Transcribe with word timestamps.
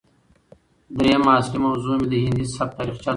درييمه 0.97 1.31
اصلي 1.39 1.59
موضوع 1.65 1.95
مې 1.99 2.07
د 2.11 2.15
هندي 2.23 2.45
سبک 2.55 2.71
تاريخچه 2.79 3.07
ده 3.09 3.09